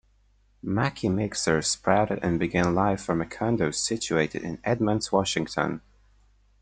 [0.63, 5.81] Mackie Mixers sprouted and began life from a condo situated in Edmonds, Washington.